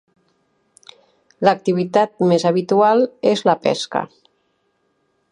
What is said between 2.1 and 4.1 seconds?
més habitual és la pesca.